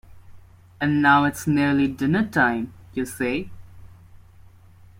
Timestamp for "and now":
0.81-1.25